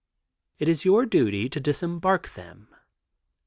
It 0.57 0.67
is 0.67 0.83
your 0.83 1.05
duty 1.05 1.47
to 1.47 1.59
disembark 1.59 2.29
them. 2.33 2.73